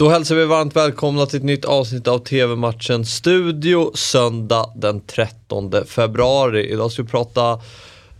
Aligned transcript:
Då 0.00 0.08
hälsar 0.08 0.34
vi 0.34 0.44
varmt 0.44 0.76
välkomna 0.76 1.26
till 1.26 1.36
ett 1.36 1.44
nytt 1.44 1.64
avsnitt 1.64 2.08
av 2.08 2.18
TV-matchen 2.18 3.04
Studio 3.04 3.90
söndag 3.94 4.72
den 4.76 5.00
13 5.00 5.72
februari. 5.86 6.72
Idag 6.72 6.92
ska 6.92 7.02
vi 7.02 7.08
prata 7.08 7.60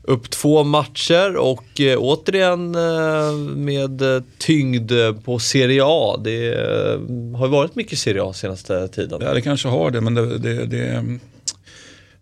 upp 0.03 0.30
två 0.30 0.64
matcher 0.64 1.37
och 1.37 1.80
eh, 1.80 1.98
återigen 1.98 2.74
eh, 2.74 3.32
med 3.56 4.03
eh, 4.03 4.22
tyngd 4.38 4.93
på 5.24 5.38
Serie 5.38 5.82
A. 5.85 6.21
Det 6.24 6.48
eh, 6.48 7.37
har 7.38 7.46
ju 7.46 7.53
varit 7.53 7.75
mycket 7.75 7.99
Serie 7.99 8.23
A 8.23 8.33
senaste 8.33 8.89
tiden. 8.89 9.21
Ja 9.23 9.35
det 9.35 9.41
kanske 9.41 9.69
har 9.69 9.91
det 9.91 10.01
men 10.01 10.15
det, 10.15 10.39
det, 10.39 10.67
det 10.67 11.05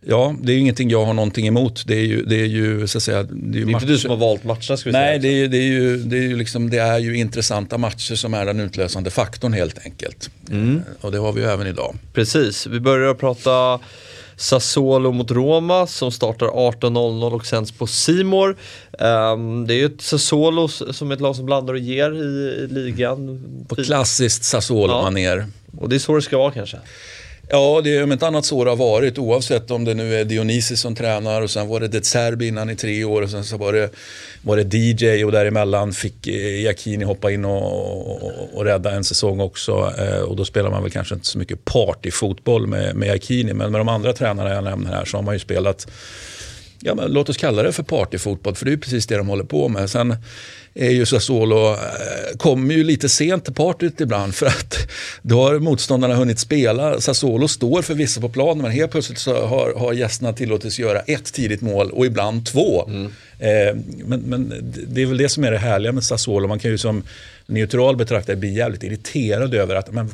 Ja, 0.00 0.34
det 0.42 0.52
är 0.52 0.58
ingenting 0.58 0.90
jag 0.90 1.04
har 1.04 1.14
någonting 1.14 1.46
emot. 1.46 1.84
Det 1.86 1.94
är 1.94 2.04
ju, 2.04 2.22
det 2.22 2.40
är 2.40 2.46
ju 2.46 2.86
så 2.86 2.98
att 2.98 3.02
säga... 3.02 3.22
Det 3.22 3.58
är, 3.58 3.62
är 3.62 3.70
inte 3.70 3.86
du 3.86 3.98
som 3.98 4.10
har 4.10 4.16
valt 4.16 4.44
matcherna 4.44 4.76
ska 4.76 4.90
vi 4.90 4.92
Nej, 4.92 5.20
säga. 5.20 5.32
Det 5.32 5.44
är, 5.44 5.48
det, 5.48 5.58
är 5.58 5.62
ju, 5.62 5.96
det, 5.96 6.18
är 6.18 6.22
ju 6.22 6.36
liksom, 6.36 6.70
det 6.70 6.78
är 6.78 6.98
ju 6.98 7.16
intressanta 7.16 7.78
matcher 7.78 8.14
som 8.14 8.34
är 8.34 8.46
den 8.46 8.60
utlösande 8.60 9.10
faktorn 9.10 9.52
helt 9.52 9.78
enkelt. 9.84 10.30
Mm. 10.50 10.76
Eh, 10.76 11.04
och 11.04 11.12
det 11.12 11.18
har 11.18 11.32
vi 11.32 11.40
ju 11.40 11.46
även 11.46 11.66
idag. 11.66 11.96
Precis, 12.12 12.66
vi 12.66 12.80
börjar 12.80 13.14
prata 13.14 13.80
Sassuolo 14.36 15.12
mot 15.12 15.30
Roma 15.30 15.86
som 15.86 16.12
startar 16.12 16.46
18.00 16.46 17.32
och 17.32 17.46
sänds 17.46 17.72
på 17.72 17.86
Simor. 17.86 18.56
Um, 18.98 19.66
det 19.66 19.74
är 19.74 19.78
ju 19.78 19.86
ett 19.86 20.02
Sassuolo 20.02 20.68
som 20.68 21.10
är 21.10 21.14
ett 21.14 21.20
lag 21.20 21.36
som 21.36 21.46
blandar 21.46 21.74
och 21.74 21.80
ger 21.80 22.12
i, 22.12 22.64
i 22.64 22.66
ligan. 22.70 23.44
På 23.68 23.74
klassiskt 23.74 24.44
Sassuolo-manér. 24.44 25.36
Ja. 25.36 25.80
Och 25.80 25.88
det 25.88 25.96
är 25.96 25.98
så 25.98 26.14
det 26.14 26.22
ska 26.22 26.38
vara 26.38 26.52
kanske. 26.52 26.78
Ja, 27.50 27.80
det 27.84 27.96
är 27.96 28.02
om 28.02 28.12
inte 28.12 28.26
annat 28.26 28.44
så 28.44 28.64
det 28.64 28.70
har 28.70 28.76
varit 28.76 29.18
oavsett 29.18 29.70
om 29.70 29.84
det 29.84 29.94
nu 29.94 30.14
är 30.14 30.24
Dionysis 30.24 30.80
som 30.80 30.94
tränar 30.94 31.42
och 31.42 31.50
sen 31.50 31.68
var 31.68 31.80
det 31.80 31.88
De 31.88 32.02
Serbi 32.02 32.48
innan 32.48 32.70
i 32.70 32.76
tre 32.76 33.04
år 33.04 33.22
och 33.22 33.30
sen 33.30 33.44
så 33.44 33.56
var 33.56 33.72
det, 33.72 33.90
var 34.42 34.56
det 34.56 34.74
DJ 34.74 35.24
och 35.24 35.32
däremellan 35.32 35.92
fick 35.92 36.26
eh, 36.26 36.62
Jakini 36.64 37.04
hoppa 37.04 37.30
in 37.30 37.44
och, 37.44 38.24
och, 38.24 38.48
och, 38.54 38.64
rädda 38.64 38.90
en 38.90 39.04
säsong 39.04 39.40
också. 39.40 39.92
Eh, 39.98 40.20
och 40.20 40.36
då 40.36 40.44
spelar 40.44 40.70
man 40.70 40.82
väl 40.82 40.92
kanske 40.92 41.14
inte 41.14 41.26
så 41.26 41.38
mycket 41.38 41.64
partyfotboll 41.64 42.66
med, 42.66 42.96
med 42.96 43.20
men 43.28 43.56
med 43.56 43.80
de 43.80 43.88
andra 43.88 44.12
tränarna 44.12 44.50
jag 44.50 44.64
nämner 44.64 44.90
här 44.90 45.04
så 45.04 45.16
har 45.16 45.22
man 45.22 45.34
ju 45.34 45.38
spelat 45.38 45.86
ja, 46.80 46.94
men 46.94 47.12
låt 47.12 47.28
oss 47.28 47.36
kalla 47.36 47.62
det 47.62 47.72
för 47.72 47.82
partyfotboll, 47.82 48.54
för 48.54 48.64
det 48.64 48.72
är 48.72 48.76
precis 48.76 49.06
det 49.06 49.16
de 49.16 49.28
håller 49.28 49.44
på 49.44 49.68
med. 49.68 49.90
Sen 49.90 50.16
är 50.74 50.90
ju 50.90 51.06
Sassuolo, 51.06 51.72
eh, 51.72 52.36
kommer 52.36 52.74
ju 52.74 52.84
lite 52.84 53.08
sent 53.08 53.44
till 53.44 53.54
partyt 53.54 54.00
ibland 54.00 54.34
för 54.34 54.46
att 54.46 54.76
då 55.22 55.42
har 55.42 55.58
motståndarna 55.58 56.14
hunnit 56.14 56.38
spela. 56.38 57.00
Sassuolo 57.00 57.48
står 57.48 57.82
förvisso 57.82 58.20
på 58.20 58.28
planen 58.28 58.62
men 58.62 58.70
helt 58.70 58.90
plötsligt 58.90 59.18
så 59.18 59.46
har, 59.46 59.74
har 59.74 59.92
gästerna 59.92 60.32
tillåtits 60.32 60.78
göra 60.78 61.00
ett 61.00 61.32
tidigt 61.32 61.60
mål 61.60 61.90
och 61.90 62.06
ibland 62.06 62.46
två. 62.46 62.88
Mm. 62.88 63.06
Eh, 63.38 63.76
men, 64.04 64.20
men 64.20 64.72
det 64.88 65.02
är 65.02 65.06
väl 65.06 65.18
det 65.18 65.28
som 65.28 65.44
är 65.44 65.50
det 65.50 65.58
härliga 65.58 65.92
med 65.92 66.04
Sassuolo. 66.04 66.48
Man 66.48 66.58
kan 66.58 66.70
ju 66.70 66.78
som 66.78 67.02
neutral 67.46 67.96
betraktare 67.96 68.36
bli 68.36 68.54
jävligt 68.54 68.82
irriterad 68.82 69.54
över 69.54 69.74
att 69.74 69.92
men, 69.92 70.10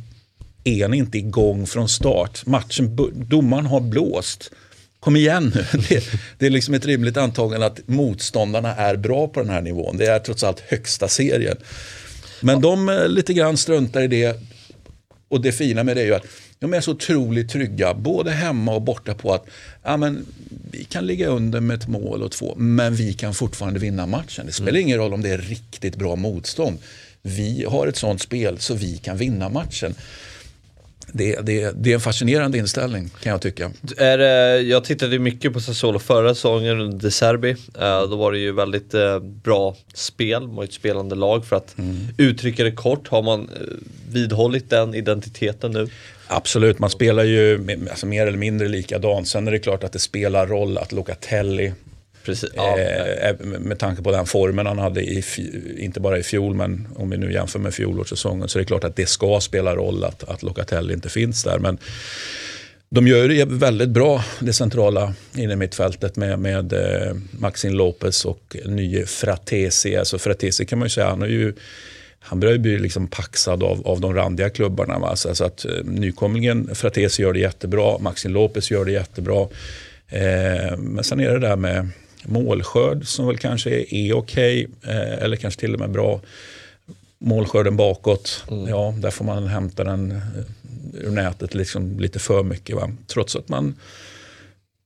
är 0.64 0.88
ni 0.88 0.96
inte 0.96 1.18
igång 1.18 1.66
från 1.66 1.88
start? 1.88 2.46
Matchen, 2.46 2.96
domaren 3.14 3.66
har 3.66 3.80
blåst 3.80 4.50
kom 5.04 5.16
igen 5.16 5.52
nu. 5.54 5.64
Det, 5.88 6.04
det, 6.38 6.46
är 6.46 6.50
liksom 6.50 6.74
ett 6.74 6.86
rimligt 6.86 7.16
antagande 7.16 7.66
att 7.66 7.88
motståndarna 7.88 8.74
är 8.74 8.96
bra 8.96 9.28
på 9.28 9.40
den 9.40 9.50
här 9.50 9.62
nivån. 9.62 9.96
Det 9.96 10.06
är 10.06 10.18
trots 10.18 10.44
allt 10.44 10.60
högsta 10.60 11.08
serien. 11.08 11.56
Men 12.40 12.60
de 12.60 12.88
eh, 12.88 13.08
lite 13.08 13.34
grann 13.34 13.56
struntar 13.56 14.02
i 14.02 14.06
det. 14.06 14.40
Och 15.28 15.40
det 15.40 15.52
fina 15.52 15.84
med 15.84 15.96
det 15.96 16.02
är 16.02 16.06
ju 16.06 16.14
att 16.14 16.26
de 16.58 16.74
är 16.74 16.80
så 16.80 16.90
otroligt 16.90 17.50
trygga, 17.50 17.94
både 17.94 18.30
hemma 18.30 18.74
och 18.74 18.82
borta 18.82 19.14
på 19.14 19.34
att 19.34 19.46
ja, 19.82 19.96
men, 19.96 20.26
vi 20.70 20.84
kan 20.84 21.06
ligga 21.06 21.28
under 21.28 21.60
med 21.60 21.76
ett 21.76 21.88
mål 21.88 22.22
och 22.22 22.32
två, 22.32 22.54
men 22.56 22.94
vi 22.94 23.12
kan 23.12 23.34
fortfarande 23.34 23.80
vinna 23.80 24.06
matchen. 24.06 24.46
Det 24.46 24.52
spelar 24.52 24.70
mm. 24.70 24.82
ingen 24.82 24.98
roll 24.98 25.14
om 25.14 25.22
det 25.22 25.30
är 25.30 25.38
riktigt 25.38 25.96
bra 25.96 26.16
motstånd. 26.16 26.78
Vi 27.22 27.64
har 27.68 27.86
ett 27.86 27.96
sånt 27.96 28.22
spel 28.22 28.58
så 28.58 28.74
vi 28.74 28.96
kan 28.96 29.16
vinna 29.16 29.48
matchen 29.48 29.94
det, 31.16 31.40
det, 31.40 31.72
det, 31.76 31.90
är 31.90 31.94
en 31.94 32.00
fascinerande 32.00 32.58
inställning 32.58 33.10
kan 33.22 33.32
jag 33.32 33.40
tycka. 33.40 33.70
Är, 33.96 34.18
jag 34.60 34.84
tittade 34.84 35.18
mycket 35.18 35.52
på 35.52 35.60
Sassuolo 35.60 35.98
förra 35.98 36.34
säsongen, 36.34 36.98
De 36.98 37.10
Serbi. 37.10 37.50
Eh, 37.50 38.02
då 38.10 38.16
var 38.16 38.32
det 38.32 38.38
ju 38.38 38.52
väldigt 38.52 38.94
eh, 38.94 39.18
bra 39.18 39.76
spel, 39.94 40.42
man 40.42 40.56
var 40.56 40.64
ett 40.64 40.72
spelande 40.72 41.14
lag 41.14 41.46
för 41.46 41.56
att 41.56 41.78
mm. 41.78 41.96
uttrycka 42.18 42.64
det 42.64 42.72
kort. 42.72 43.08
Har 43.08 43.22
man 43.22 43.40
eh, 43.40 43.46
vidhållit 44.12 44.70
den 44.70 44.94
identiteten 44.94 45.72
nu? 45.72 45.88
Absolut, 46.26 46.78
man 46.78 46.90
spelar 46.90 47.24
ju 47.24 47.70
alltså, 47.90 48.06
mer 48.06 48.26
eller 48.26 48.38
mindre 48.38 48.68
likadant. 48.68 49.28
Sen 49.28 49.48
är 49.48 49.52
det 49.52 49.58
klart 49.58 49.84
att 49.84 49.92
det 49.92 49.98
spelar 49.98 50.46
roll 50.46 50.78
att 50.78 50.92
Locatelli 50.92 51.72
Precis, 52.24 52.50
ja. 52.54 52.78
Eh, 52.78 53.28
eh, 53.28 53.36
med 53.40 53.78
tanke 53.78 54.02
på 54.02 54.10
den 54.10 54.26
formen 54.26 54.66
han 54.66 54.78
hade, 54.78 55.02
i, 55.02 55.24
inte 55.78 56.00
bara 56.00 56.18
i 56.18 56.22
fjol, 56.22 56.54
men 56.54 56.88
om 56.96 57.10
vi 57.10 57.16
nu 57.16 57.32
jämför 57.32 57.58
med 57.58 57.74
fjolårssäsongen, 57.74 58.48
så 58.48 58.58
är 58.58 58.60
det 58.60 58.66
klart 58.66 58.84
att 58.84 58.96
det 58.96 59.06
ska 59.06 59.40
spela 59.40 59.74
roll 59.76 60.04
att, 60.04 60.24
att 60.24 60.42
Locatelli 60.42 60.94
inte 60.94 61.08
finns 61.08 61.44
där. 61.44 61.58
Men 61.58 61.78
de 62.88 63.06
gör 63.06 63.28
det 63.28 63.44
väldigt 63.44 63.88
bra, 63.88 64.24
det 64.40 64.52
centrala 64.52 65.14
inne 65.36 65.56
mittfältet 65.56 66.16
med, 66.16 66.38
med 66.38 66.72
eh, 66.72 67.16
Maxin 67.30 67.72
Lopez 67.72 68.24
och 68.24 68.56
nye 68.64 69.06
Fratesi. 69.06 69.96
Alltså 69.96 70.18
Fratesi 70.18 70.66
kan 70.66 70.78
man 70.78 70.86
ju 70.86 70.90
säga, 70.90 71.08
han, 71.08 71.22
är 71.22 71.26
ju, 71.26 71.54
han 72.18 72.40
börjar 72.40 72.52
ju 72.52 72.58
bli 72.58 72.78
liksom 72.78 73.08
paxad 73.08 73.62
av, 73.62 73.86
av 73.86 74.00
de 74.00 74.14
randiga 74.14 74.50
klubbarna. 74.50 74.98
Va? 74.98 75.16
Så, 75.16 75.34
så 75.34 75.44
att, 75.44 75.64
eh, 75.64 75.70
nykomlingen 75.84 76.74
Fratesi 76.74 77.22
gör 77.22 77.32
det 77.32 77.40
jättebra, 77.40 77.98
Maxin 77.98 78.32
Lopez 78.32 78.70
gör 78.70 78.84
det 78.84 78.92
jättebra. 78.92 79.48
Eh, 80.08 80.76
men 80.78 81.04
sen 81.04 81.20
är 81.20 81.30
det 81.30 81.38
där 81.38 81.56
med 81.56 81.88
målskörd 82.24 83.06
som 83.06 83.26
väl 83.26 83.38
kanske 83.38 83.70
är, 83.70 83.94
är 83.94 84.12
okej 84.12 84.66
okay, 84.66 84.94
eh, 84.94 85.22
eller 85.22 85.36
kanske 85.36 85.60
till 85.60 85.74
och 85.74 85.80
med 85.80 85.90
bra. 85.90 86.20
Målskörden 87.18 87.76
bakåt, 87.76 88.44
mm. 88.50 88.68
ja 88.68 88.94
där 88.98 89.10
får 89.10 89.24
man 89.24 89.46
hämta 89.46 89.84
den 89.84 90.10
eh, 90.10 91.06
ur 91.06 91.10
nätet 91.10 91.54
liksom 91.54 92.00
lite 92.00 92.18
för 92.18 92.42
mycket. 92.42 92.76
Va? 92.76 92.90
Trots 93.06 93.36
att 93.36 93.48
man 93.48 93.74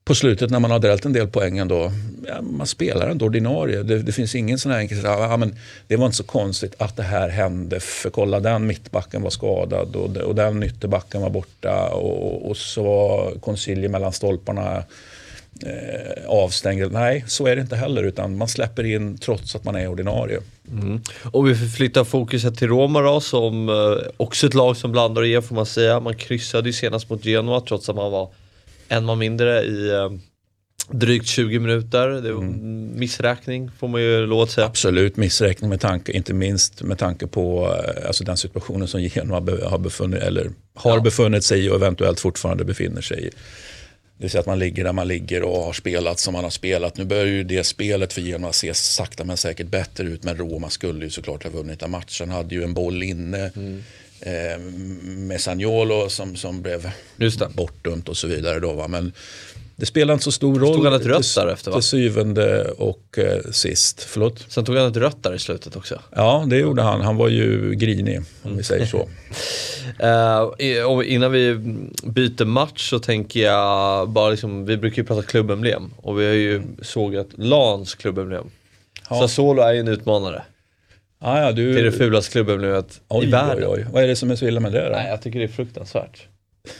på 0.08 0.14
slutet 0.14 0.50
när 0.50 0.58
man 0.60 0.70
har 0.70 0.78
drällt 0.78 1.04
en 1.04 1.12
del 1.12 1.28
poäng 1.28 1.58
ändå, 1.58 1.92
ja, 2.26 2.42
man 2.42 2.66
spelar 2.66 3.08
ändå 3.08 3.24
ordinarie. 3.24 3.82
Det, 3.82 3.98
det 4.02 4.12
finns 4.12 4.34
ingen 4.34 4.58
sån 4.58 4.72
här 4.72 4.78
enkel, 4.78 4.98
ja, 5.02 5.36
men 5.36 5.56
det 5.86 5.96
var 5.96 6.06
inte 6.06 6.16
så 6.16 6.24
konstigt 6.24 6.74
att 6.78 6.96
det 6.96 7.02
här 7.02 7.28
hände. 7.28 7.80
För 7.80 8.10
kolla 8.10 8.40
den 8.40 8.66
mittbacken 8.66 9.22
var 9.22 9.30
skadad 9.30 9.96
och, 9.96 10.16
och 10.16 10.34
den 10.34 10.62
ytterbacken 10.62 11.22
var 11.22 11.30
borta 11.30 11.88
och, 11.88 12.50
och 12.50 12.56
så 12.56 12.82
var 12.82 13.38
konsilje 13.40 13.88
mellan 13.88 14.12
stolparna 14.12 14.82
eh, 15.66 16.28
avstängd. 16.28 16.92
Nej, 16.92 17.24
så 17.28 17.46
är 17.46 17.56
det 17.56 17.62
inte 17.62 17.76
heller 17.76 18.02
utan 18.02 18.36
man 18.36 18.48
släpper 18.48 18.84
in 18.84 19.18
trots 19.18 19.56
att 19.56 19.64
man 19.64 19.74
är 19.74 19.88
ordinarie. 19.88 20.40
Mm. 20.70 21.00
Och 21.24 21.48
vi 21.48 21.54
flyttar 21.54 22.04
fokuset 22.04 22.58
till 22.58 22.68
Roma 22.68 23.00
då, 23.00 23.20
som 23.20 23.68
eh, 23.68 24.08
också 24.16 24.46
ett 24.46 24.54
lag 24.54 24.76
som 24.76 24.92
blandar 24.92 25.22
och 25.22 25.28
ger 25.28 25.40
får 25.40 25.54
man 25.54 25.66
säga. 25.66 26.00
Man 26.00 26.14
kryssade 26.14 26.68
ju 26.68 26.72
senast 26.72 27.10
mot 27.10 27.24
Genoa 27.24 27.60
trots 27.60 27.88
att 27.88 27.96
man 27.96 28.12
var 28.12 28.30
en 28.88 29.04
man 29.04 29.18
mindre 29.18 29.62
i 29.62 29.90
eh, 29.90 30.10
drygt 30.90 31.26
20 31.26 31.58
minuter. 31.58 32.08
Det 32.08 32.32
var 32.32 32.42
mm. 32.42 32.98
missräkning 32.98 33.70
får 33.78 33.88
man 33.88 34.02
ju 34.02 34.26
lov 34.26 34.42
att 34.42 34.50
säga. 34.50 34.66
Absolut 34.66 35.16
missräkning 35.16 35.70
med 35.70 35.80
tanke, 35.80 36.12
inte 36.12 36.34
minst 36.34 36.82
med 36.82 36.98
tanke 36.98 37.26
på 37.26 37.74
eh, 37.86 38.06
alltså 38.06 38.24
den 38.24 38.36
situationen 38.36 38.88
som 38.88 39.00
Genoa 39.02 39.68
har 39.68 39.78
befunnit, 39.78 40.22
eller 40.22 40.50
har 40.74 40.96
ja. 40.96 41.00
befunnit 41.00 41.44
sig 41.44 41.64
i 41.64 41.70
och 41.70 41.76
eventuellt 41.76 42.20
fortfarande 42.20 42.64
befinner 42.64 43.00
sig 43.00 43.26
i. 43.26 43.30
Det 44.18 44.24
vill 44.24 44.30
säga 44.30 44.40
att 44.40 44.46
man 44.46 44.58
ligger 44.58 44.84
där 44.84 44.92
man 44.92 45.08
ligger 45.08 45.42
och 45.42 45.64
har 45.64 45.72
spelat 45.72 46.18
som 46.18 46.32
man 46.32 46.44
har 46.44 46.50
spelat. 46.50 46.96
Nu 46.96 47.04
börjar 47.04 47.24
ju 47.24 47.44
det 47.44 47.64
spelet 47.64 48.12
för 48.12 48.20
Genoa 48.20 48.52
se 48.52 48.74
sakta 48.74 49.24
men 49.24 49.36
säkert 49.36 49.66
bättre 49.66 50.04
ut. 50.04 50.24
Men 50.24 50.36
Roma 50.36 50.70
skulle 50.70 51.04
ju 51.04 51.10
såklart 51.10 51.44
ha 51.44 51.50
vunnit 51.50 51.80
den 51.80 51.90
matchen. 51.90 52.30
Hade 52.30 52.54
ju 52.54 52.62
en 52.62 52.74
boll 52.74 53.02
inne. 53.02 53.50
Mm. 53.56 53.82
Eh, 54.20 54.58
med 55.04 55.40
Sagnolo 55.40 56.08
som, 56.08 56.36
som 56.36 56.62
blev 56.62 56.90
bortdömt 57.54 58.08
och 58.08 58.16
så 58.16 58.26
vidare. 58.26 58.60
Då, 58.60 58.72
va? 58.72 58.88
Men 58.88 59.12
det 59.78 59.86
spelar 59.86 60.14
inte 60.14 60.24
så 60.24 60.32
stor 60.32 60.58
roll. 60.58 60.74
Tog 60.74 60.84
han 60.84 60.94
ett 60.94 61.06
rött 61.06 61.34
där 61.34 61.46
efter 61.46 61.70
va? 61.70 61.76
Till 61.76 61.82
syvende 61.82 62.70
och 62.70 63.18
eh, 63.18 63.50
sist. 63.50 64.02
Förlåt? 64.02 64.44
Sen 64.48 64.64
tog 64.64 64.76
han 64.76 64.86
ett 64.86 64.96
rött 64.96 65.22
där 65.22 65.34
i 65.34 65.38
slutet 65.38 65.76
också. 65.76 66.00
Ja, 66.16 66.44
det 66.46 66.56
gjorde 66.56 66.82
han. 66.82 67.00
Han 67.00 67.16
var 67.16 67.28
ju 67.28 67.74
grinig 67.74 68.20
om 68.42 68.56
vi 68.56 68.62
säger 68.62 68.86
så. 68.86 68.98
uh, 70.88 71.12
innan 71.12 71.32
vi 71.32 71.54
byter 72.02 72.44
match 72.44 72.90
så 72.90 72.98
tänker 72.98 73.40
jag 73.40 74.08
bara 74.08 74.30
liksom, 74.30 74.66
vi 74.66 74.76
brukar 74.76 75.02
ju 75.02 75.06
prata 75.06 75.22
klubbemblem 75.22 75.90
och 75.96 76.20
vi 76.20 76.26
har 76.26 76.34
ju 76.34 76.62
sågat 76.82 77.28
Lans 77.34 77.94
klubbemblem. 77.94 78.50
Ja. 79.10 79.20
Sassuolo 79.20 79.62
är 79.62 79.72
ju 79.72 79.80
en 79.80 79.88
utmanare. 79.88 80.42
Ah, 81.18 81.40
ja, 81.40 81.52
du... 81.52 81.74
Till 81.74 81.84
det 81.84 81.92
fulaste 81.92 82.32
klubbemblemet 82.32 83.00
i 83.22 83.26
världen. 83.26 83.64
Oj, 83.64 83.66
oj. 83.66 83.86
Vad 83.92 84.02
är 84.02 84.08
det 84.08 84.16
som 84.16 84.30
är 84.30 84.36
så 84.36 84.46
illa 84.46 84.60
med 84.60 84.72
det 84.72 84.84
då? 84.84 84.90
Nej, 84.90 85.10
jag 85.10 85.22
tycker 85.22 85.38
det 85.38 85.44
är 85.44 85.48
fruktansvärt. 85.48 86.26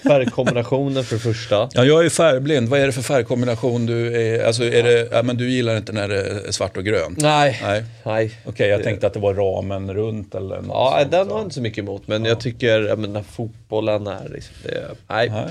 Färgkombinationen 0.02 1.04
för 1.04 1.14
det 1.16 1.20
första. 1.22 1.68
Ja, 1.72 1.84
jag 1.84 2.04
är 2.04 2.10
färgblind. 2.10 2.68
Vad 2.68 2.80
är 2.80 2.86
det 2.86 2.92
för 2.92 3.02
färgkombination 3.02 3.86
du 3.86 4.22
är? 4.22 4.44
Alltså, 4.46 4.64
är 4.64 4.82
det, 4.82 5.08
ja, 5.12 5.22
men 5.22 5.36
du 5.36 5.50
gillar 5.50 5.76
inte 5.76 5.92
när 5.92 6.08
det 6.08 6.20
är 6.48 6.52
svart 6.52 6.76
och 6.76 6.84
grönt? 6.84 7.20
Nej. 7.20 7.60
Nej. 7.62 7.84
Nej. 8.04 8.30
Okej, 8.44 8.68
jag 8.68 8.82
tänkte 8.82 9.06
att 9.06 9.12
det 9.14 9.20
var 9.20 9.34
ramen 9.34 9.94
runt 9.94 10.34
eller 10.34 10.56
något 10.56 10.66
Ja, 10.68 10.96
sånt, 11.00 11.10
den 11.10 11.28
har 11.30 11.36
jag 11.38 11.44
inte 11.46 11.54
så 11.54 11.60
mycket 11.60 11.78
emot. 11.78 12.02
Men 12.06 12.24
jag 12.24 12.40
tycker, 12.40 12.80
jag 12.80 12.98
menar, 12.98 13.22
fotbollen 13.32 14.06
är 14.06 14.28
liksom, 14.34 14.54
det, 14.62 14.84
nej. 15.08 15.30
Nej, 15.30 15.44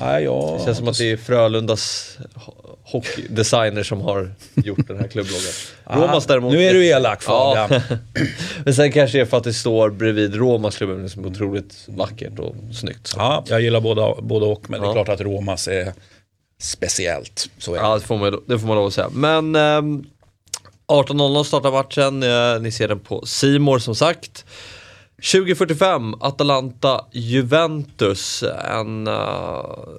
nej 0.00 0.24
jag... 0.24 0.58
Det 0.58 0.64
känns 0.64 0.78
som 0.78 0.88
att 0.88 0.98
det 0.98 1.12
är 1.12 1.16
Frölundas 1.16 2.18
ho- 2.34 2.76
hockeydesigner 2.84 3.82
som 3.82 4.00
har 4.00 4.30
gjort 4.54 4.88
den 4.88 4.98
här 4.98 5.08
klubbloggen. 5.08 5.52
Romas 5.84 6.26
däremot... 6.26 6.52
Nu 6.52 6.62
är 6.64 6.74
du 6.74 6.86
elak 6.86 7.22
Ja. 7.26 7.66
Fabian. 7.68 7.82
Men 8.64 8.74
sen 8.74 8.92
kanske 8.92 9.18
det 9.18 9.22
är 9.22 9.26
för 9.26 9.36
att 9.36 9.44
det 9.44 9.52
står 9.52 9.90
bredvid 9.90 10.34
Romas 10.34 10.76
klubben 10.76 11.10
som 11.10 11.24
är 11.24 11.28
otroligt 11.28 11.74
vackert 11.86 12.38
och 12.38 12.54
snyggt. 12.74 13.06
Så. 13.06 13.16
Ja, 13.18 13.44
jag 13.48 13.60
gillar 13.60 13.80
båda, 13.82 14.14
båda 14.22 14.46
och, 14.46 14.70
men 14.70 14.80
det 14.80 14.86
är 14.86 14.88
Ja. 14.88 14.92
klart 15.04 15.08
att 15.08 15.20
Romas 15.20 15.68
är 15.68 15.92
speciellt. 16.60 17.50
Så 17.58 17.74
är. 17.74 17.78
Ja, 17.78 17.94
det 17.94 18.00
får 18.00 18.18
man, 18.18 18.40
det 18.46 18.58
får 18.58 18.66
man 18.66 18.76
lov 18.76 18.86
att 18.86 18.94
säga. 18.94 19.08
Men 19.12 19.56
ehm, 19.56 20.04
18.00 20.88 21.44
startar 21.44 21.70
matchen. 21.72 22.22
Eh, 22.22 22.62
ni 22.62 22.72
ser 22.72 22.88
den 22.88 23.00
på 23.00 23.26
Simor 23.26 23.78
som 23.78 23.94
sagt. 23.94 24.44
2045, 25.32 26.14
Atalanta 26.20 27.04
Juventus. 27.12 28.42
En, 28.64 29.06
eh, 29.06 29.14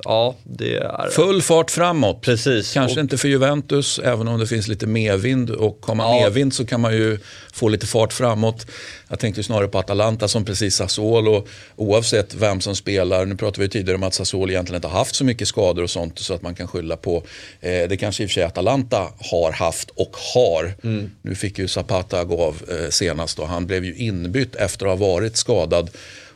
ja, 0.04 0.36
det 0.44 0.76
är... 0.78 1.10
Full 1.10 1.42
fart 1.42 1.72
framåt. 1.72 2.22
Precis. 2.22 2.74
Kanske 2.74 3.00
Och- 3.00 3.04
inte 3.04 3.18
för 3.18 3.28
Juventus, 3.28 4.00
även 4.00 4.28
om 4.28 4.40
det 4.40 4.48
finns 4.48 4.68
lite 4.68 4.88
medvind. 4.88 5.50
Och 5.50 5.82
kommer 5.82 6.04
Ja. 6.04 6.14
medvind 6.24 6.54
så 6.54 6.66
kan 6.66 6.82
man 6.82 6.94
ju 6.94 7.20
få 7.54 7.68
lite 7.68 7.88
fart 7.88 8.14
framåt. 8.14 8.68
Jag 9.14 9.20
tänkte 9.20 9.44
snarare 9.44 9.68
på 9.68 9.80
Atalanta 9.80 10.28
som 10.28 10.46
precis 10.46 10.76
Sassuolo. 10.76 11.48
Oavsett 11.76 12.34
vem 12.34 12.62
som 12.62 12.76
spelar. 12.76 13.26
Nu 13.26 13.36
pratade 13.36 13.62
vi 13.62 13.70
tidigare 13.70 13.96
om 13.96 14.04
att 14.04 14.14
Sassuolo 14.14 14.52
egentligen 14.52 14.76
inte 14.76 14.88
har 14.88 14.98
haft 14.98 15.16
så 15.16 15.26
mycket 15.26 15.48
skador 15.48 15.84
och 15.84 15.90
sånt 15.90 16.20
så 16.20 16.34
att 16.34 16.42
man 16.42 16.56
kan 16.56 16.68
skylla 16.68 16.98
på. 16.98 17.24
Eh, 17.62 17.90
det 17.90 17.98
kanske 17.98 18.24
i 18.24 18.26
och 18.26 18.30
för 18.30 18.34
sig 18.34 18.44
Atalanta 18.44 19.08
har 19.32 19.52
haft 19.52 19.90
och 19.90 20.18
har. 20.36 20.74
Mm. 20.84 21.12
Nu 21.22 21.36
fick 21.36 21.60
ju 21.60 21.68
Zapata 21.68 22.24
gå 22.24 22.44
av 22.44 22.62
eh, 22.70 22.90
senast 22.90 23.40
och 23.40 23.48
han 23.48 23.66
blev 23.66 23.86
ju 23.86 23.96
inbytt 23.96 24.56
efter 24.56 24.86
att 24.86 25.00
ha 25.00 25.08
varit 25.08 25.38
skadad. 25.38 25.90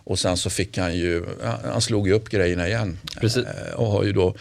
Och 0.07 0.19
sen 0.19 0.37
så 0.37 0.49
fick 0.49 0.77
han 0.77 0.95
ju, 0.95 1.23
han 1.63 1.81
slog 1.81 2.07
ju 2.07 2.13
upp 2.13 2.29
grejerna 2.29 2.67
igen. 2.67 2.97
Precis. 3.21 3.45
Eh, 3.45 3.73
och 3.73 3.87
har 3.87 4.03
ju 4.03 4.13
då 4.13 4.35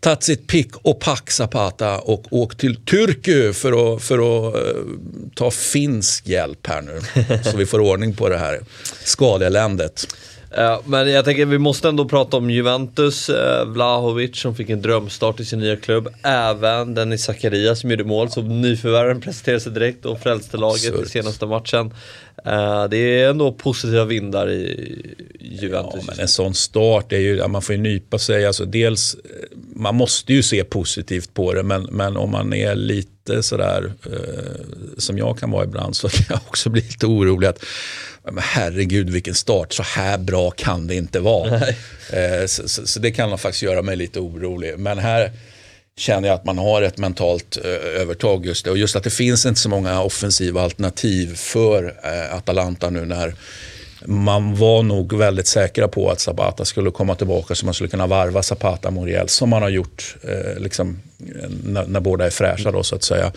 tagit 0.00 0.22
sitt 0.22 0.46
pick 0.46 0.76
och 0.76 1.00
pack 1.00 1.30
Zapata 1.30 1.98
och 1.98 2.24
åkt 2.30 2.60
till 2.60 2.76
Turku 2.76 3.52
för 3.52 3.94
att, 3.94 4.02
för 4.02 4.48
att 4.48 4.54
eh, 4.54 4.82
ta 5.34 5.50
finsk 5.50 6.26
hjälp 6.26 6.66
här 6.66 6.82
nu. 6.82 7.00
så 7.50 7.56
vi 7.56 7.66
får 7.66 7.80
ordning 7.80 8.14
på 8.14 8.28
det 8.28 8.38
här 8.38 8.60
skadeeländet. 9.04 10.06
Ja, 10.56 10.82
men 10.84 11.10
jag 11.10 11.24
tänker 11.24 11.46
vi 11.46 11.58
måste 11.58 11.88
ändå 11.88 12.04
prata 12.04 12.36
om 12.36 12.50
Juventus, 12.50 13.28
eh, 13.28 13.64
Vlahovic 13.64 14.36
som 14.40 14.54
fick 14.54 14.70
en 14.70 14.82
drömstart 14.82 15.40
i 15.40 15.44
sin 15.44 15.58
nya 15.58 15.76
klubb. 15.76 16.08
Även 16.22 16.94
Dennis 16.94 17.24
Zakaria 17.24 17.74
som 17.74 17.90
gjorde 17.90 18.04
mål, 18.04 18.30
så 18.30 18.42
nyförvärven 18.42 19.20
presenterade 19.20 19.60
sig 19.60 19.72
direkt 19.72 20.06
och 20.06 20.20
frälste 20.20 20.56
laget 20.56 20.94
i 21.06 21.08
senaste 21.08 21.46
matchen. 21.46 21.94
Eh, 22.44 22.84
det 22.84 22.96
är 22.96 23.30
ändå 23.30 23.52
positiva 23.52 24.04
vindar 24.04 24.50
i 24.50 25.16
Juventus. 25.40 25.94
Ja, 25.94 26.02
men 26.06 26.20
en 26.20 26.28
sån 26.28 26.54
start, 26.54 27.12
är 27.12 27.18
ju, 27.18 27.48
man 27.48 27.62
får 27.62 27.74
ju 27.74 27.80
nypa 27.80 28.18
sig. 28.18 28.46
Alltså 28.46 28.64
dels, 28.64 29.14
eh, 29.14 29.20
man 29.78 29.94
måste 29.94 30.32
ju 30.32 30.42
se 30.42 30.64
positivt 30.64 31.34
på 31.34 31.52
det, 31.52 31.62
men, 31.62 31.82
men 31.82 32.16
om 32.16 32.30
man 32.30 32.52
är 32.52 32.74
lite 32.74 33.42
sådär 33.42 33.92
eh, 34.06 34.98
som 34.98 35.18
jag 35.18 35.38
kan 35.38 35.50
vara 35.50 35.64
ibland 35.64 35.96
så 35.96 36.08
kan 36.08 36.26
jag 36.28 36.40
också 36.46 36.70
bli 36.70 36.80
lite 36.80 37.06
orolig. 37.06 37.46
att 37.48 37.64
herregud 38.36 39.10
vilken 39.10 39.34
start, 39.34 39.72
så 39.72 39.82
här 39.82 40.18
bra 40.18 40.50
kan 40.50 40.86
det 40.86 40.94
inte 40.94 41.20
vara. 41.20 41.56
Eh, 42.12 42.46
så, 42.46 42.68
så, 42.68 42.86
så 42.86 43.00
det 43.00 43.10
kan 43.10 43.38
faktiskt 43.38 43.62
göra 43.62 43.82
mig 43.82 43.96
lite 43.96 44.20
orolig. 44.20 44.78
Men 44.78 44.98
här 44.98 45.32
känner 45.96 46.28
jag 46.28 46.34
att 46.34 46.44
man 46.44 46.58
har 46.58 46.82
ett 46.82 46.98
mentalt 46.98 47.58
eh, 47.64 48.00
övertag 48.00 48.46
just 48.46 48.64
det. 48.64 48.70
Och 48.70 48.78
just 48.78 48.96
att 48.96 49.04
det 49.04 49.10
finns 49.10 49.46
inte 49.46 49.60
så 49.60 49.68
många 49.68 50.02
offensiva 50.02 50.62
alternativ 50.62 51.36
för 51.36 51.84
eh, 52.04 52.34
Atalanta 52.34 52.90
nu 52.90 53.04
när 53.04 53.34
man 54.04 54.54
var 54.54 54.82
nog 54.82 55.18
väldigt 55.18 55.46
säkra 55.46 55.88
på 55.88 56.10
att 56.10 56.20
Zapata 56.20 56.64
skulle 56.64 56.90
komma 56.90 57.14
tillbaka 57.14 57.54
så 57.54 57.64
man 57.64 57.74
skulle 57.74 57.90
kunna 57.90 58.06
varva 58.06 58.42
Zapata 58.42 58.90
Muriel 58.90 59.28
som 59.28 59.48
man 59.48 59.62
har 59.62 59.68
gjort 59.68 60.16
eh, 60.22 60.62
liksom, 60.62 60.98
när, 61.64 61.86
när 61.86 62.00
båda 62.00 62.26
är 62.26 62.30
fräscha 62.30 62.70
då 62.70 62.82
så 62.82 62.94
att 62.94 63.02
säga. 63.02 63.32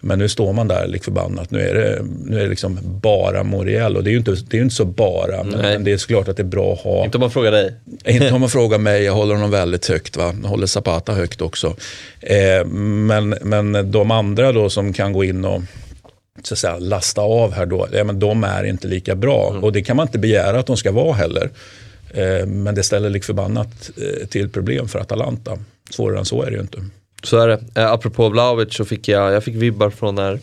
Men 0.00 0.18
nu 0.18 0.28
står 0.28 0.52
man 0.52 0.68
där 0.68 0.86
lik 0.86 1.04
förbannat. 1.04 1.50
Nu 1.50 1.60
är 1.60 1.74
det, 1.74 2.02
nu 2.24 2.38
är 2.38 2.42
det 2.42 2.48
liksom 2.48 2.78
bara 2.82 3.44
Muriel 3.44 3.96
och 3.96 4.04
det 4.04 4.10
är 4.10 4.12
ju 4.12 4.18
inte, 4.18 4.36
det 4.50 4.58
är 4.58 4.62
inte 4.62 4.74
så 4.74 4.84
bara. 4.84 5.44
Men, 5.44 5.60
men 5.60 5.84
det 5.84 5.92
är 5.92 5.96
såklart 5.96 6.28
att 6.28 6.36
det 6.36 6.42
är 6.42 6.44
bra 6.44 6.72
att 6.72 6.80
ha. 6.80 7.04
Inte 7.04 7.16
om 7.16 7.20
man 7.20 7.30
frågar 7.30 7.52
dig. 7.52 7.74
Inte 8.04 8.30
om 8.30 8.40
man 8.40 8.50
frågar 8.50 8.78
mig, 8.78 9.02
jag 9.02 9.12
håller 9.12 9.34
honom 9.34 9.50
väldigt 9.50 9.86
högt. 9.86 10.16
Va? 10.16 10.34
Jag 10.42 10.48
håller 10.48 10.66
Zapata 10.66 11.12
högt 11.12 11.40
också. 11.40 11.76
Eh, 12.20 12.66
men, 12.66 13.28
men 13.42 13.90
de 13.90 14.10
andra 14.10 14.52
då 14.52 14.70
som 14.70 14.92
kan 14.92 15.12
gå 15.12 15.24
in 15.24 15.44
och 15.44 15.62
så 16.46 16.54
att 16.54 16.58
säga, 16.58 16.78
lasta 16.78 17.20
av 17.20 17.52
här 17.52 17.66
då, 17.66 17.88
ja, 17.92 18.04
men 18.04 18.18
de 18.18 18.44
är 18.44 18.64
inte 18.64 18.88
lika 18.88 19.14
bra. 19.14 19.58
Och 19.62 19.72
det 19.72 19.82
kan 19.82 19.96
man 19.96 20.06
inte 20.06 20.18
begära 20.18 20.58
att 20.58 20.66
de 20.66 20.76
ska 20.76 20.92
vara 20.92 21.12
heller. 21.12 21.50
Eh, 22.10 22.46
men 22.46 22.74
det 22.74 22.82
ställer 22.82 23.10
lik 23.10 23.24
förbannat 23.24 23.90
eh, 23.96 24.26
till 24.26 24.48
problem 24.48 24.88
för 24.88 24.98
Atalanta. 24.98 25.58
Svårare 25.90 26.18
än 26.18 26.24
så 26.24 26.42
är 26.42 26.50
det 26.50 26.56
ju 26.56 26.60
inte. 26.60 26.78
Så 27.22 27.38
är 27.38 27.48
det. 27.48 27.60
Eh, 27.74 27.92
apropå 27.92 28.28
Vlahovic 28.28 28.74
så 28.74 28.84
fick 28.84 29.08
jag, 29.08 29.32
jag 29.32 29.44
fick 29.44 29.54
vibbar 29.54 29.90
från 29.90 30.14
när 30.14 30.38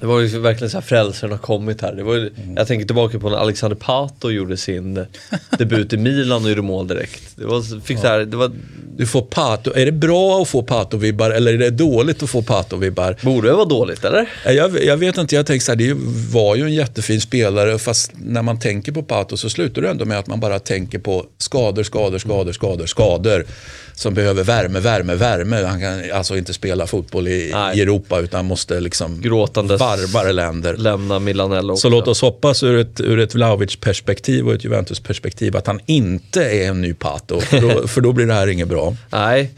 det 0.00 0.06
var 0.06 0.20
ju 0.20 0.38
verkligen 0.38 0.70
så 0.70 0.76
här 0.76 0.82
frälsaren 0.82 1.30
har 1.32 1.38
kommit 1.38 1.80
här. 1.82 1.92
Det 1.94 2.02
var, 2.02 2.14
ju- 2.14 2.30
Jag 2.56 2.66
tänker 2.66 2.86
tillbaka 2.86 3.18
på 3.18 3.30
när 3.30 3.36
Alexander 3.36 3.76
Pato 3.76 4.30
gjorde 4.30 4.56
sin 4.56 5.06
debut 5.58 5.92
i 5.92 5.96
Milan 5.96 6.42
och 6.44 6.48
gjorde 6.48 6.62
mål 6.62 6.88
direkt. 6.88 7.22
Det 7.36 7.44
var, 7.46 7.80
fick 7.80 7.98
så 7.98 8.06
här, 8.06 8.18
det 8.18 8.36
var, 8.36 8.50
Du 8.96 9.06
får 9.06 9.22
Pato, 9.22 9.72
är 9.74 9.86
det 9.86 9.92
bra 9.92 10.42
att 10.42 10.48
få 10.48 10.62
Pato-vibbar 10.62 11.30
eller 11.30 11.54
är 11.54 11.58
det 11.58 11.70
dåligt 11.70 12.22
att 12.22 12.30
få 12.30 12.42
Pato-vibbar? 12.42 13.16
borde 13.24 13.48
det 13.48 13.54
vara 13.54 13.64
dåligt 13.64 14.04
eller? 14.04 14.28
Jag, 14.46 14.84
jag 14.84 14.96
vet 14.96 15.18
inte, 15.18 15.34
jag 15.34 15.46
tänkte 15.46 15.64
så 15.66 15.72
här, 15.72 15.76
det 15.76 15.94
var 16.32 16.56
ju 16.56 16.62
en 16.62 16.74
jättefin 16.74 17.20
spelare 17.20 17.78
fast 17.78 18.10
när 18.14 18.42
man 18.42 18.60
tänker 18.60 18.92
på 18.92 19.02
Pato 19.02 19.36
så 19.36 19.50
slutar 19.50 19.82
det 19.82 19.88
ändå 19.90 20.04
med 20.04 20.18
att 20.18 20.26
man 20.26 20.40
bara 20.40 20.58
tänker 20.58 20.98
på 20.98 21.26
skador, 21.38 21.82
skador, 21.82 22.18
skador, 22.18 22.52
skador, 22.52 22.86
skador. 22.86 23.44
Som 23.94 24.14
behöver 24.14 24.44
värme, 24.44 24.80
värme, 24.80 25.14
värme. 25.14 25.62
Han 25.62 25.80
kan 25.80 26.12
alltså 26.12 26.36
inte 26.36 26.54
spela 26.54 26.86
fotboll 26.86 27.28
i, 27.28 27.54
i 27.74 27.80
Europa 27.80 28.20
utan 28.20 28.44
måste 28.46 28.80
liksom 28.80 29.20
Gråtandes 29.20 29.80
varmare 29.80 30.32
länder. 30.32 30.76
lämna 30.76 31.18
Milanello 31.18 31.72
också. 31.72 31.80
Så 31.80 31.88
låt 31.88 32.08
oss 32.08 32.20
hoppas 32.20 32.62
ur 32.62 32.78
ett, 32.78 33.00
ur 33.00 33.18
ett 33.18 33.34
Vlahovic-perspektiv 33.34 34.48
och 34.48 34.54
ett 34.54 34.64
Juventus-perspektiv 34.64 35.56
att 35.56 35.66
han 35.66 35.80
inte 35.86 36.44
är 36.44 36.68
en 36.68 36.80
ny 36.80 36.94
Pato. 36.94 37.40
För 37.40 37.60
då, 37.60 37.88
för 37.88 38.00
då 38.00 38.12
blir 38.12 38.26
det 38.26 38.34
här 38.34 38.46
inget 38.46 38.68
bra. 38.68 38.96
Nej. 39.10 39.50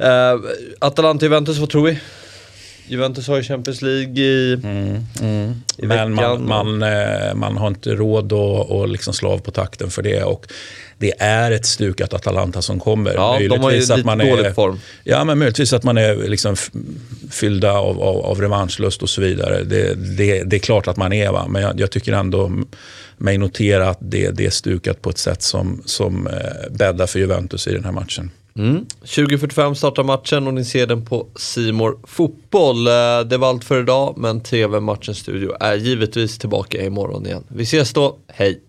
Uh, 0.00 0.06
Atalanta-Juventus, 0.78 1.58
vad 1.58 1.68
tror 1.70 1.86
vi? 1.86 1.98
Juventus 2.88 3.28
har 3.28 3.36
ju 3.36 3.42
Champions 3.42 3.82
League 3.82 4.18
i, 4.18 4.52
i 4.52 5.86
Men 5.86 6.16
veckan. 6.16 6.46
man, 6.46 6.78
man, 6.78 6.82
eh, 6.82 7.34
man 7.34 7.56
har 7.56 7.68
inte 7.68 7.94
råd 7.94 8.32
att 8.32 8.70
att 8.70 8.90
liksom 8.90 9.14
slå 9.14 9.30
av 9.30 9.38
på 9.38 9.50
takten 9.50 9.90
för 9.90 10.02
det. 10.02 10.22
Och 10.22 10.46
det 10.98 11.12
är 11.18 11.50
ett 11.50 11.66
stukat 11.66 12.14
Atalanta 12.14 12.62
som 12.62 12.80
kommer. 12.80 13.14
Ja, 13.14 13.16
de 13.16 13.22
har 13.24 13.40
ju 13.40 13.48
Möjligtvis 13.48 13.88
lite 13.88 14.00
att 14.00 14.06
man 14.06 14.18
dålig 14.18 14.44
är, 14.44 14.52
form. 14.52 14.80
Ja, 15.04 15.24
men 15.24 15.38
möjligtvis 15.38 15.72
att 15.72 15.82
man 15.82 15.98
är 15.98 16.28
liksom 16.28 16.56
fyllda 17.30 17.72
av, 17.72 18.02
av, 18.02 18.16
av 18.16 18.40
revanschlust 18.40 19.02
och 19.02 19.08
så 19.08 19.20
vidare. 19.20 19.64
Det, 19.64 19.94
det, 19.94 20.42
det 20.42 20.56
är 20.56 20.60
klart 20.60 20.88
att 20.88 20.96
man 20.96 21.12
är, 21.12 21.32
va? 21.32 21.46
men 21.48 21.62
jag, 21.62 21.80
jag 21.80 21.90
tycker 21.90 22.12
ändå 22.12 22.52
mig 23.16 23.38
notera 23.38 23.88
att 23.90 23.98
det, 24.00 24.30
det 24.30 24.46
är 24.46 24.50
stukat 24.50 25.02
på 25.02 25.10
ett 25.10 25.18
sätt 25.18 25.42
som, 25.42 25.82
som 25.84 26.26
eh, 26.26 26.32
bäddar 26.70 27.06
för 27.06 27.18
Juventus 27.18 27.66
i 27.66 27.72
den 27.72 27.84
här 27.84 27.92
matchen. 27.92 28.30
Mm. 28.56 28.86
20.45 29.02 29.74
startar 29.74 30.04
matchen 30.04 30.46
och 30.46 30.54
ni 30.54 30.64
ser 30.64 30.86
den 30.86 31.04
på 31.04 31.26
Simor 31.36 31.98
Fotboll. 32.04 32.86
Eh, 32.86 33.20
det 33.26 33.38
var 33.38 33.48
allt 33.48 33.64
för 33.64 33.80
idag, 33.80 34.14
men 34.16 34.40
TV-matchens 34.40 35.18
studio 35.18 35.56
är 35.60 35.74
givetvis 35.74 36.38
tillbaka 36.38 36.84
imorgon 36.84 37.26
igen. 37.26 37.44
Vi 37.48 37.62
ses 37.62 37.92
då, 37.92 38.16
hej! 38.28 38.65